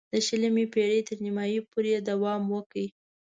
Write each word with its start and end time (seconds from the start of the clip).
د 0.11 0.13
شلمې 0.27 0.65
پېړۍ 0.73 1.01
تر 1.07 1.17
نیمايی 1.25 1.59
پورې 1.71 1.89
یې 1.95 1.99
دوام 2.09 2.41
وکړ. 2.53 2.83